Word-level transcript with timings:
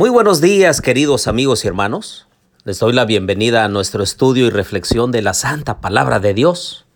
Muy 0.00 0.08
buenos 0.08 0.40
días, 0.40 0.80
queridos 0.80 1.26
amigos 1.26 1.62
y 1.62 1.68
hermanos. 1.68 2.26
Les 2.64 2.78
doy 2.78 2.94
la 2.94 3.04
bienvenida 3.04 3.66
a 3.66 3.68
nuestro 3.68 4.02
estudio 4.02 4.46
y 4.46 4.48
reflexión 4.48 5.12
de 5.12 5.20
la 5.20 5.34
Santa 5.34 5.82
Palabra 5.82 6.20
de 6.20 6.32
Dios. 6.32 6.86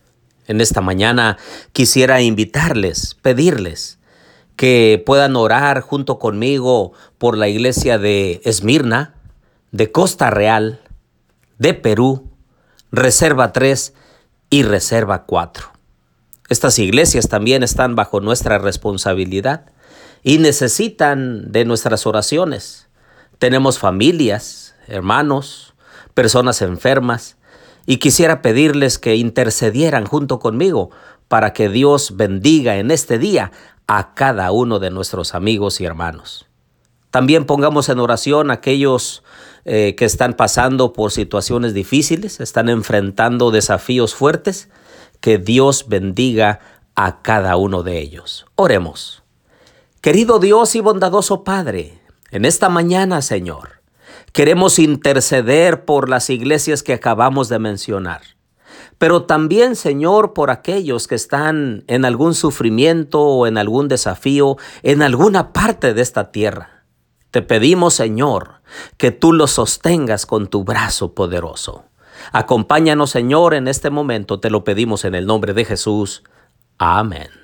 En 0.47 0.63
esta 0.63 0.81
mañana 0.81 1.37
quisiera 1.75 2.23
invitarles, 2.23 3.15
pedirles 3.21 3.99
que 4.57 5.03
puedan 5.05 5.37
orar 5.37 5.83
junto 5.83 6.19
conmigo 6.19 6.95
por 7.19 7.37
la 7.37 7.47
iglesia 7.47 7.99
de 7.99 8.41
Esmirna, 8.45 9.17
de 9.71 9.93
Costa 9.93 10.31
Real, 10.31 10.81
de 11.59 11.75
Perú, 11.75 12.31
Reserva 12.91 13.53
3 13.53 13.93
y 14.49 14.63
Reserva 14.63 15.27
4. 15.27 15.73
Estas 16.49 16.79
iglesias 16.79 17.29
también 17.29 17.63
están 17.63 17.97
bajo 17.97 18.23
nuestra 18.23 18.57
responsabilidad 18.57 19.67
y 20.23 20.39
necesitan 20.39 21.53
de 21.53 21.67
nuestras 21.67 22.07
oraciones. 22.07 22.85
Tenemos 23.39 23.79
familias, 23.79 24.75
hermanos, 24.87 25.75
personas 26.15 26.63
enfermas, 26.63 27.37
y 27.87 27.99
quisiera 27.99 28.43
pedirles 28.43 28.99
que 28.99 29.17
intercedieran 29.17 30.07
junto 30.07 30.39
conmigo 30.39 30.91
para 31.29 31.53
que 31.53 31.69
Dios 31.69 32.17
bendiga 32.17 32.77
en 32.77 32.91
este 32.91 33.19
día 33.19 33.53
a 33.87 34.15
cada 34.15 34.53
uno 34.53 34.79
de 34.79 34.91
nuestros 34.91 35.35
amigos 35.35 35.81
y 35.81 35.85
hermanos. 35.85 36.47
También 37.11 37.45
pongamos 37.45 37.89
en 37.89 38.01
oración 38.01 38.51
a 38.51 38.55
aquellos 38.55 39.23
eh, 39.65 39.95
que 39.97 40.05
están 40.05 40.35
pasando 40.35 40.93
por 40.93 41.13
situaciones 41.13 41.75
difíciles, 41.75 42.41
están 42.41 42.69
enfrentando 42.69 43.51
desafíos 43.51 44.15
fuertes, 44.15 44.69
que 45.21 45.39
Dios 45.39 45.87
bendiga 45.89 46.61
a 46.95 47.23
cada 47.23 47.57
uno 47.57 47.83
de 47.83 48.01
ellos. 48.01 48.47
Oremos. 48.57 49.23
Querido 50.01 50.39
Dios 50.39 50.75
y 50.75 50.81
bondadoso 50.81 51.45
Padre, 51.45 51.99
en 52.35 52.45
esta 52.45 52.69
mañana, 52.69 53.23
Señor, 53.23 53.81
queremos 54.33 54.81
interceder 54.81 55.85
por 55.85 56.09
las 56.09 56.31
iglesias 56.31 56.83
que 56.83 56.93
acabamos 56.93 57.49
de 57.49 57.61
mencionar, 57.61 58.23
pero 58.99 59.23
también, 59.23 59.77
Señor, 59.77 60.33
por 60.33 60.51
aquellos 60.51 61.07
que 61.07 61.15
están 61.15 61.85
en 61.87 62.05
algún 62.05 62.35
sufrimiento 62.35 63.21
o 63.21 63.47
en 63.47 63.57
algún 63.57 63.87
desafío 63.87 64.57
en 64.83 65.03
alguna 65.03 65.53
parte 65.53 65.95
de 65.95 66.03
esta 66.03 66.33
tierra. 66.33 66.83
Te 67.31 67.41
pedimos, 67.41 67.95
Señor, 67.95 68.63
que 68.97 69.13
tú 69.13 69.33
los 69.33 69.53
sostengas 69.53 70.27
con 70.27 70.49
tu 70.49 70.65
brazo 70.65 71.15
poderoso. 71.15 71.85
Acompáñanos, 72.33 73.11
Señor, 73.11 73.55
en 73.55 73.69
este 73.69 73.91
momento, 73.91 74.41
te 74.41 74.51
lo 74.51 74.65
pedimos 74.65 75.05
en 75.05 75.15
el 75.15 75.27
nombre 75.27 75.55
de 75.55 75.65
Jesús. 75.65 76.25
Amén. 76.79 77.44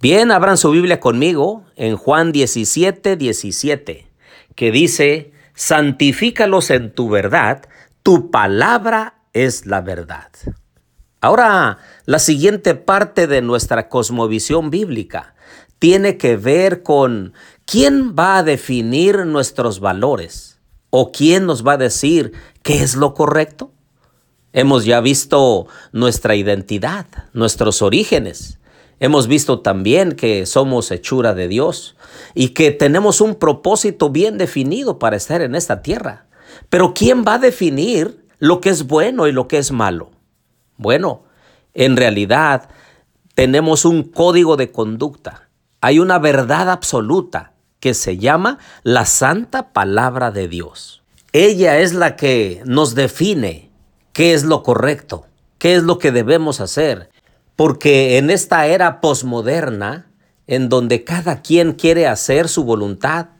Bien, 0.00 0.30
abran 0.30 0.56
su 0.56 0.70
Biblia 0.70 1.00
conmigo 1.00 1.64
en 1.74 1.96
Juan 1.96 2.30
17, 2.30 3.16
17, 3.16 4.06
que 4.54 4.70
dice, 4.70 5.32
santifícalos 5.54 6.70
en 6.70 6.94
tu 6.94 7.08
verdad, 7.08 7.68
tu 8.04 8.30
palabra 8.30 9.22
es 9.32 9.66
la 9.66 9.80
verdad. 9.80 10.30
Ahora, 11.20 11.78
la 12.04 12.20
siguiente 12.20 12.76
parte 12.76 13.26
de 13.26 13.42
nuestra 13.42 13.88
cosmovisión 13.88 14.70
bíblica 14.70 15.34
tiene 15.80 16.16
que 16.16 16.36
ver 16.36 16.84
con 16.84 17.34
quién 17.64 18.14
va 18.16 18.38
a 18.38 18.44
definir 18.44 19.26
nuestros 19.26 19.80
valores 19.80 20.60
o 20.90 21.10
quién 21.10 21.44
nos 21.44 21.66
va 21.66 21.72
a 21.72 21.78
decir 21.78 22.34
qué 22.62 22.84
es 22.84 22.94
lo 22.94 23.14
correcto. 23.14 23.72
Hemos 24.52 24.84
ya 24.84 25.00
visto 25.00 25.66
nuestra 25.90 26.36
identidad, 26.36 27.06
nuestros 27.32 27.82
orígenes. 27.82 28.58
Hemos 29.00 29.28
visto 29.28 29.60
también 29.60 30.12
que 30.12 30.44
somos 30.46 30.90
hechura 30.90 31.34
de 31.34 31.46
Dios 31.46 31.96
y 32.34 32.50
que 32.50 32.72
tenemos 32.72 33.20
un 33.20 33.36
propósito 33.36 34.10
bien 34.10 34.38
definido 34.38 34.98
para 34.98 35.16
estar 35.16 35.40
en 35.40 35.54
esta 35.54 35.82
tierra. 35.82 36.26
Pero 36.68 36.94
¿quién 36.94 37.24
va 37.26 37.34
a 37.34 37.38
definir 37.38 38.24
lo 38.38 38.60
que 38.60 38.70
es 38.70 38.86
bueno 38.86 39.28
y 39.28 39.32
lo 39.32 39.46
que 39.46 39.58
es 39.58 39.70
malo? 39.70 40.10
Bueno, 40.76 41.22
en 41.74 41.96
realidad 41.96 42.68
tenemos 43.34 43.84
un 43.84 44.02
código 44.02 44.56
de 44.56 44.72
conducta. 44.72 45.48
Hay 45.80 46.00
una 46.00 46.18
verdad 46.18 46.68
absoluta 46.68 47.52
que 47.78 47.94
se 47.94 48.18
llama 48.18 48.58
la 48.82 49.04
santa 49.04 49.72
palabra 49.72 50.32
de 50.32 50.48
Dios. 50.48 51.02
Ella 51.32 51.78
es 51.78 51.94
la 51.94 52.16
que 52.16 52.62
nos 52.64 52.96
define 52.96 53.70
qué 54.12 54.34
es 54.34 54.42
lo 54.42 54.64
correcto, 54.64 55.26
qué 55.58 55.76
es 55.76 55.84
lo 55.84 55.98
que 55.98 56.10
debemos 56.10 56.60
hacer 56.60 57.10
porque 57.58 58.18
en 58.18 58.30
esta 58.30 58.68
era 58.68 59.00
posmoderna, 59.00 60.06
en 60.46 60.68
donde 60.68 61.02
cada 61.02 61.42
quien 61.42 61.72
quiere 61.72 62.06
hacer 62.06 62.48
su 62.48 62.62
voluntad, 62.62 63.30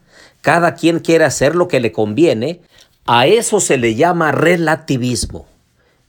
cada 0.41 0.75
quien 0.75 0.99
quiere 0.99 1.25
hacer 1.25 1.55
lo 1.55 1.69
que 1.69 1.79
le 1.79 1.93
conviene, 1.93 2.61
a 3.07 3.29
eso 3.29 3.61
se 3.61 3.77
le 3.77 3.95
llama 3.95 4.33
relativismo. 4.33 5.47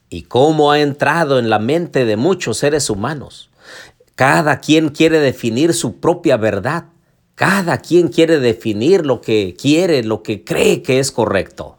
¿Y 0.10 0.24
cómo 0.24 0.72
ha 0.72 0.80
entrado 0.80 1.38
en 1.38 1.52
la 1.52 1.60
mente 1.60 2.06
de 2.06 2.18
muchos 2.18 2.58
seres 2.58 2.90
humanos? 2.90 3.52
Cada 4.16 4.60
quien 4.60 4.90
quiere 4.90 5.20
definir 5.20 5.76
su 5.76 6.00
propia 6.00 6.36
verdad. 6.36 6.86
Cada 7.36 7.78
quien 7.78 8.08
quiere 8.08 8.40
definir 8.40 9.06
lo 9.06 9.22
que 9.22 9.56
quiere, 9.56 10.02
lo 10.04 10.24
que 10.24 10.44
cree 10.44 10.82
que 10.82 10.98
es 10.98 11.12
correcto. 11.12 11.78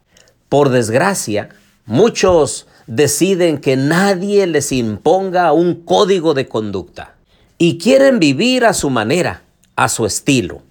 Por 0.49 0.69
desgracia, 0.69 1.49
muchos 1.87 2.69
deciden 2.91 3.59
que 3.59 3.77
nadie 3.77 4.49
les 4.49 4.73
imponga 4.73 5.53
un 5.53 5.77
código 5.77 6.35
de 6.35 6.49
conducta 6.49 7.15
y 7.57 7.79
quieren 7.79 8.19
vivir 8.19 8.65
a 8.65 8.75
su 8.75 8.91
manera, 8.91 9.45
a 9.77 9.89
su 9.89 10.07
estilo. 10.07 10.63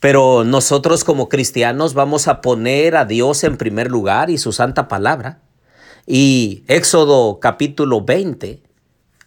Pero 0.00 0.42
nosotros 0.42 1.04
como 1.04 1.28
cristianos 1.28 1.92
vamos 1.92 2.28
a 2.28 2.40
poner 2.40 2.96
a 2.96 3.04
Dios 3.04 3.44
en 3.44 3.58
primer 3.58 3.90
lugar 3.90 4.30
y 4.30 4.38
su 4.38 4.52
santa 4.52 4.88
palabra. 4.88 5.40
Y 6.06 6.64
Éxodo 6.66 7.40
capítulo 7.40 8.00
20 8.00 8.62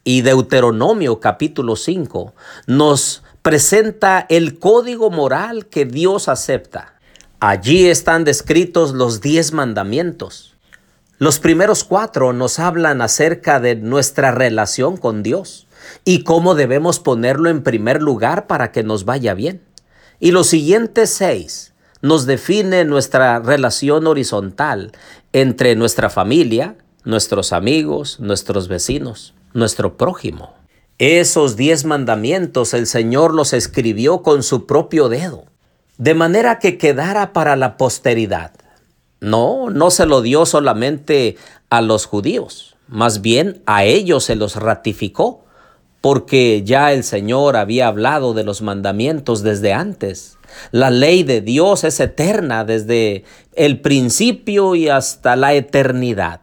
y 0.04 0.22
Deuteronomio 0.22 1.20
capítulo 1.20 1.76
5 1.76 2.34
nos 2.66 3.22
presenta 3.44 4.26
el 4.28 4.58
código 4.58 5.12
moral 5.12 5.68
que 5.68 5.86
Dios 5.86 6.28
acepta. 6.28 6.96
Allí 7.40 7.88
están 7.88 8.24
descritos 8.24 8.94
los 8.94 9.22
diez 9.22 9.54
mandamientos 9.54 10.56
los 11.20 11.40
primeros 11.40 11.84
cuatro 11.84 12.32
nos 12.32 12.60
hablan 12.60 13.02
acerca 13.02 13.60
de 13.60 13.76
nuestra 13.76 14.32
relación 14.32 14.96
con 14.96 15.22
Dios 15.22 15.68
y 16.06 16.24
cómo 16.24 16.56
debemos 16.56 17.02
ponerlo 17.02 17.50
en 17.50 17.62
primer 17.62 18.02
lugar 18.02 18.48
para 18.48 18.72
que 18.72 18.84
nos 18.84 19.04
vaya 19.04 19.34
bien. 19.34 19.62
Y 20.22 20.32
los 20.32 20.48
siguientes 20.48 21.10
seis 21.10 21.74
nos 22.02 22.26
define 22.26 22.86
nuestra 22.86 23.40
relación 23.40 24.08
horizontal 24.08 24.94
entre 25.34 25.76
nuestra 25.76 26.10
familia, 26.10 26.78
nuestros 27.04 27.52
amigos, 27.52 28.22
nuestros 28.22 28.70
vecinos, 28.70 29.34
nuestro 29.54 29.98
prójimo. 29.98 30.54
Esos 31.00 31.58
diez 31.58 31.84
mandamientos 31.84 32.74
el 32.74 32.88
Señor 32.88 33.34
los 33.36 33.52
escribió 33.52 34.22
con 34.22 34.42
su 34.42 34.66
propio 34.66 35.10
dedo, 35.10 35.44
de 35.98 36.14
manera 36.14 36.60
que 36.60 36.78
quedara 36.78 37.34
para 37.34 37.58
la 37.58 37.76
posteridad 37.76 38.54
no, 39.22 39.70
no 39.70 39.92
se 39.92 40.06
lo 40.06 40.22
dio 40.22 40.46
solamente 40.46 41.38
a 41.70 41.82
los 41.82 42.06
judíos, 42.06 42.76
más 42.88 43.22
bien 43.22 43.62
a 43.66 43.84
ellos 43.84 44.24
se 44.24 44.36
los 44.36 44.56
ratificó, 44.56 45.46
porque 46.02 46.64
ya 46.64 46.94
el 46.94 47.04
Señor 47.04 47.58
había 47.58 47.88
hablado 47.88 48.34
de 48.34 48.44
los 48.44 48.62
mandamientos 48.62 49.44
desde 49.44 49.74
antes. 49.74 50.38
La 50.72 50.90
ley 50.90 51.24
de 51.24 51.42
Dios 51.42 51.84
es 51.84 52.00
eterna 52.00 52.64
desde 52.64 53.26
el 53.54 53.82
principio 53.82 54.76
y 54.76 54.90
hasta 54.90 55.36
la 55.36 55.54
eternidad. 55.54 56.42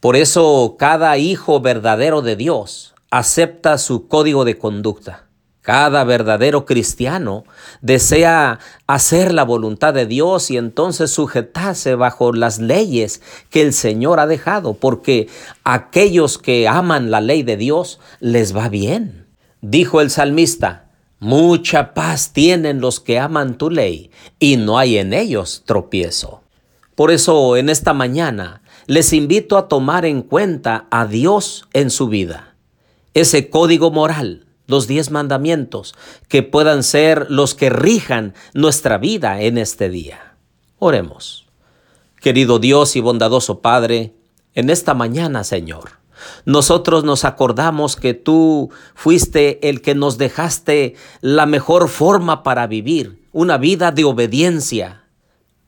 Por 0.00 0.14
eso 0.14 0.76
cada 0.78 1.18
hijo 1.18 1.60
verdadero 1.60 2.22
de 2.22 2.36
Dios 2.36 2.94
acepta 3.10 3.78
su 3.78 4.06
código 4.06 4.44
de 4.44 4.56
conducta. 4.56 5.27
Cada 5.62 6.04
verdadero 6.04 6.64
cristiano 6.64 7.44
desea 7.82 8.58
hacer 8.86 9.34
la 9.34 9.44
voluntad 9.44 9.92
de 9.92 10.06
Dios 10.06 10.50
y 10.50 10.56
entonces 10.56 11.10
sujetarse 11.10 11.94
bajo 11.94 12.32
las 12.32 12.58
leyes 12.58 13.20
que 13.50 13.62
el 13.62 13.74
Señor 13.74 14.18
ha 14.20 14.26
dejado, 14.26 14.74
porque 14.74 15.28
aquellos 15.64 16.38
que 16.38 16.68
aman 16.68 17.10
la 17.10 17.20
ley 17.20 17.42
de 17.42 17.56
Dios 17.56 18.00
les 18.20 18.56
va 18.56 18.68
bien. 18.68 19.26
Dijo 19.60 20.00
el 20.00 20.10
salmista, 20.10 20.90
mucha 21.18 21.92
paz 21.92 22.32
tienen 22.32 22.80
los 22.80 23.00
que 23.00 23.18
aman 23.18 23.58
tu 23.58 23.68
ley 23.68 24.10
y 24.38 24.56
no 24.56 24.78
hay 24.78 24.96
en 24.96 25.12
ellos 25.12 25.64
tropiezo. 25.66 26.42
Por 26.94 27.10
eso 27.10 27.56
en 27.56 27.68
esta 27.68 27.92
mañana 27.92 28.62
les 28.86 29.12
invito 29.12 29.58
a 29.58 29.68
tomar 29.68 30.06
en 30.06 30.22
cuenta 30.22 30.86
a 30.90 31.06
Dios 31.06 31.68
en 31.74 31.90
su 31.90 32.08
vida, 32.08 32.54
ese 33.12 33.50
código 33.50 33.90
moral 33.90 34.47
los 34.68 34.86
diez 34.86 35.10
mandamientos, 35.10 35.96
que 36.28 36.44
puedan 36.44 36.84
ser 36.84 37.26
los 37.28 37.56
que 37.56 37.70
rijan 37.70 38.34
nuestra 38.54 38.98
vida 38.98 39.40
en 39.40 39.58
este 39.58 39.88
día. 39.88 40.36
Oremos. 40.78 41.46
Querido 42.20 42.60
Dios 42.60 42.94
y 42.94 43.00
bondadoso 43.00 43.60
Padre, 43.60 44.14
en 44.54 44.70
esta 44.70 44.94
mañana, 44.94 45.42
Señor, 45.42 45.98
nosotros 46.44 47.04
nos 47.04 47.24
acordamos 47.24 47.96
que 47.96 48.12
tú 48.14 48.70
fuiste 48.94 49.68
el 49.68 49.80
que 49.82 49.94
nos 49.94 50.18
dejaste 50.18 50.94
la 51.20 51.46
mejor 51.46 51.88
forma 51.88 52.42
para 52.42 52.66
vivir, 52.66 53.22
una 53.32 53.56
vida 53.56 53.90
de 53.90 54.04
obediencia, 54.04 55.04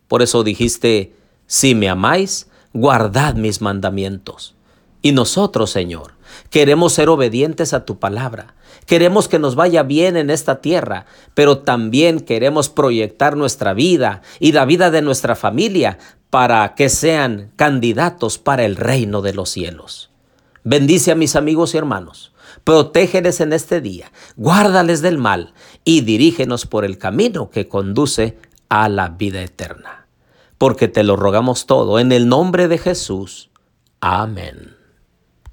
Por 0.08 0.22
eso 0.22 0.42
dijiste, 0.42 1.14
si 1.46 1.76
me 1.76 1.88
amáis, 1.88 2.48
guardad 2.72 3.36
mis 3.36 3.60
mandamientos. 3.60 4.56
Y 5.02 5.12
nosotros, 5.12 5.70
Señor, 5.70 6.12
queremos 6.50 6.92
ser 6.92 7.08
obedientes 7.08 7.72
a 7.72 7.84
tu 7.84 7.98
palabra. 7.98 8.54
Queremos 8.86 9.28
que 9.28 9.38
nos 9.38 9.54
vaya 9.54 9.82
bien 9.82 10.16
en 10.16 10.30
esta 10.30 10.60
tierra, 10.60 11.06
pero 11.34 11.58
también 11.58 12.20
queremos 12.20 12.68
proyectar 12.68 13.36
nuestra 13.36 13.72
vida 13.72 14.22
y 14.38 14.52
la 14.52 14.64
vida 14.64 14.90
de 14.90 15.02
nuestra 15.02 15.36
familia 15.36 15.98
para 16.28 16.74
que 16.74 16.88
sean 16.88 17.52
candidatos 17.56 18.38
para 18.38 18.64
el 18.64 18.76
reino 18.76 19.22
de 19.22 19.34
los 19.34 19.50
cielos. 19.50 20.10
Bendice 20.64 21.12
a 21.12 21.14
mis 21.14 21.36
amigos 21.36 21.74
y 21.74 21.78
hermanos. 21.78 22.32
Protégeles 22.64 23.40
en 23.40 23.52
este 23.52 23.80
día, 23.80 24.12
guárdales 24.36 25.02
del 25.02 25.18
mal 25.18 25.54
y 25.84 26.02
dirígenos 26.02 26.66
por 26.66 26.84
el 26.84 26.98
camino 26.98 27.48
que 27.48 27.68
conduce 27.68 28.36
a 28.68 28.88
la 28.88 29.08
vida 29.08 29.40
eterna. 29.42 30.06
Porque 30.58 30.88
te 30.88 31.02
lo 31.02 31.16
rogamos 31.16 31.66
todo 31.66 31.98
en 31.98 32.12
el 32.12 32.28
nombre 32.28 32.68
de 32.68 32.76
Jesús. 32.76 33.50
Amén. 34.00 34.69